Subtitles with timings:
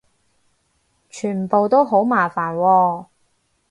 [1.11, 3.05] 全部都好麻煩喎